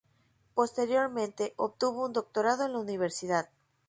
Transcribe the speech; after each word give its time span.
Posteriormente 0.55 1.53
obtuvo 1.57 2.05
un 2.07 2.13
doctorado 2.13 2.65
en 2.65 2.73
la 2.73 2.79
Universidad. 2.79 3.49